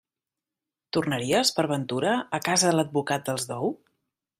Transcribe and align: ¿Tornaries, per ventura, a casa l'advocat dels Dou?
¿Tornaries, 0.97 1.53
per 1.59 1.67
ventura, 1.75 2.17
a 2.39 2.43
casa 2.51 2.75
l'advocat 2.79 3.31
dels 3.33 3.51
Dou? 3.53 3.75